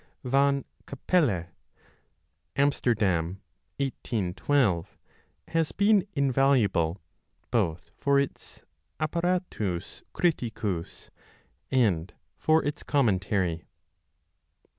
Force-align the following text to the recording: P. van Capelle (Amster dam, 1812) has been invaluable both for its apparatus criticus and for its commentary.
P. 0.23 0.29
van 0.29 0.65
Capelle 0.87 1.49
(Amster 2.55 2.95
dam, 2.95 3.39
1812) 3.77 4.97
has 5.49 5.71
been 5.73 6.07
invaluable 6.15 6.99
both 7.51 7.91
for 7.99 8.19
its 8.19 8.63
apparatus 8.99 10.01
criticus 10.11 11.11
and 11.69 12.15
for 12.35 12.65
its 12.65 12.81
commentary. 12.81 13.63